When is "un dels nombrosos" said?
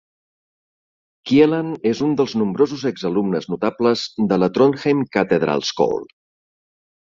2.07-2.87